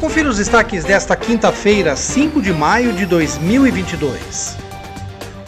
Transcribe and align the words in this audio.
Confira 0.00 0.28
os 0.28 0.36
destaques 0.36 0.84
desta 0.84 1.16
quinta-feira, 1.16 1.96
5 1.96 2.40
de 2.40 2.52
maio 2.52 2.92
de 2.92 3.04
2022. 3.04 4.56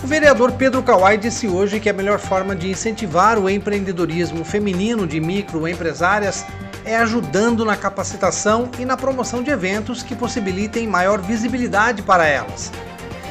O 0.02 0.06
vereador 0.08 0.50
Pedro 0.50 0.82
Kawai 0.82 1.16
disse 1.16 1.46
hoje 1.46 1.78
que 1.78 1.88
a 1.88 1.92
melhor 1.92 2.18
forma 2.18 2.56
de 2.56 2.68
incentivar 2.68 3.38
o 3.38 3.48
empreendedorismo 3.48 4.44
feminino 4.44 5.06
de 5.06 5.20
microempresárias 5.20 6.44
é 6.84 6.96
ajudando 6.96 7.64
na 7.64 7.76
capacitação 7.76 8.68
e 8.76 8.84
na 8.84 8.96
promoção 8.96 9.40
de 9.40 9.52
eventos 9.52 10.02
que 10.02 10.16
possibilitem 10.16 10.88
maior 10.88 11.20
visibilidade 11.20 12.02
para 12.02 12.26
elas. 12.26 12.72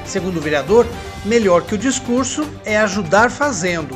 Segundo 0.06 0.38
o 0.38 0.42
vereador, 0.42 0.88
melhor 1.26 1.64
que 1.64 1.76
o 1.76 1.78
discurso 1.78 2.50
é 2.64 2.78
ajudar 2.78 3.30
fazendo, 3.30 3.94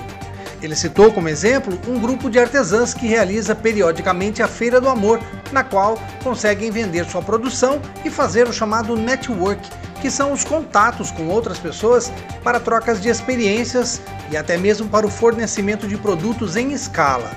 ele 0.65 0.75
citou 0.75 1.11
como 1.11 1.27
exemplo 1.27 1.77
um 1.87 1.99
grupo 1.99 2.29
de 2.29 2.39
artesãs 2.39 2.93
que 2.93 3.05
realiza 3.05 3.53
periodicamente 3.53 4.41
a 4.41 4.47
Feira 4.47 4.79
do 4.79 4.87
Amor, 4.87 5.19
na 5.51 5.63
qual 5.63 5.99
conseguem 6.23 6.71
vender 6.71 7.05
sua 7.05 7.21
produção 7.21 7.81
e 8.05 8.09
fazer 8.09 8.47
o 8.47 8.53
chamado 8.53 8.95
network, 8.95 9.69
que 10.01 10.09
são 10.09 10.31
os 10.31 10.43
contatos 10.43 11.11
com 11.11 11.27
outras 11.27 11.59
pessoas 11.59 12.11
para 12.43 12.59
trocas 12.59 13.01
de 13.01 13.09
experiências 13.09 14.01
e 14.31 14.37
até 14.37 14.57
mesmo 14.57 14.87
para 14.87 15.05
o 15.05 15.11
fornecimento 15.11 15.87
de 15.87 15.97
produtos 15.97 16.55
em 16.55 16.71
escala. 16.71 17.31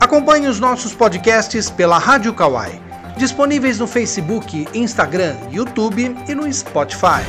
Acompanhe 0.00 0.48
os 0.48 0.58
nossos 0.58 0.94
podcasts 0.94 1.68
pela 1.68 1.98
Rádio 1.98 2.32
Kawai, 2.32 2.80
disponíveis 3.16 3.78
no 3.78 3.86
Facebook, 3.86 4.66
Instagram, 4.72 5.36
YouTube 5.50 6.16
e 6.26 6.34
no 6.34 6.50
Spotify. 6.52 7.22